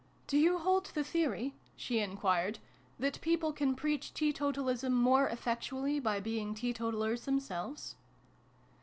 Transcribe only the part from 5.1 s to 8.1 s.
effectually by be ing teetotalers themselves